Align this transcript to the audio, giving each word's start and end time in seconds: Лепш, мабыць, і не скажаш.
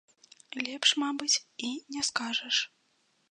Лепш, 0.63 0.89
мабыць, 1.03 1.41
і 1.69 1.71
не 1.97 2.01
скажаш. 2.09 2.55